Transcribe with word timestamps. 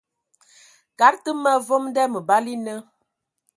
Kad 0.99 1.15
tə 1.23 1.31
ma 1.43 1.53
vom 1.67 1.85
nda 1.89 2.03
məbala 2.13 2.49
e 2.55 2.57
nə. 2.65 2.75